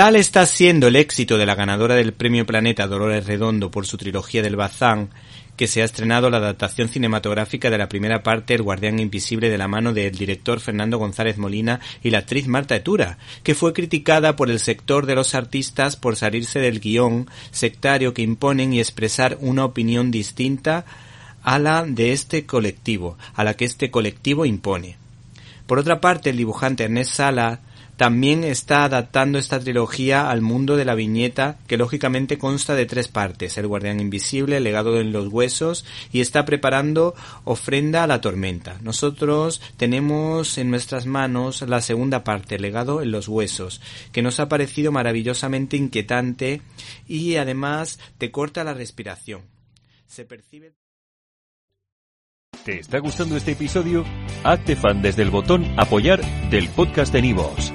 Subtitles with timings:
[0.00, 3.98] Tal está siendo el éxito de la ganadora del Premio Planeta Dolores Redondo por su
[3.98, 5.10] trilogía del Bazán,
[5.58, 9.58] que se ha estrenado la adaptación cinematográfica de la primera parte El Guardián Invisible de
[9.58, 14.36] la mano del director Fernando González Molina y la actriz Marta Etura, que fue criticada
[14.36, 19.36] por el sector de los artistas por salirse del guion sectario que imponen y expresar
[19.42, 20.86] una opinión distinta
[21.42, 24.96] a la de este colectivo, a la que este colectivo impone.
[25.66, 27.60] Por otra parte, el dibujante Ernest Sala
[28.00, 33.08] también está adaptando esta trilogía al mundo de la viñeta, que lógicamente consta de tres
[33.08, 38.22] partes, El Guardián Invisible, El Legado en los Huesos, y está preparando Ofrenda a la
[38.22, 38.78] Tormenta.
[38.80, 44.40] Nosotros tenemos en nuestras manos la segunda parte, El Legado en los Huesos, que nos
[44.40, 46.62] ha parecido maravillosamente inquietante
[47.06, 49.42] y además te corta la respiración.
[52.64, 54.06] ¿Te está gustando este episodio?
[54.42, 57.74] Hazte fan desde el botón Apoyar del podcast de Nivos.